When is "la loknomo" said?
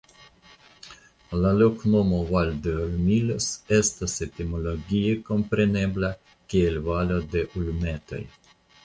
1.41-2.21